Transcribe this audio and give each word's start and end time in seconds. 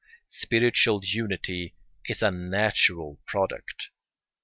Spiritual 0.29 1.01
unity 1.03 1.75
is 2.09 2.23
a 2.23 2.31
natural 2.31 3.19
product. 3.27 3.91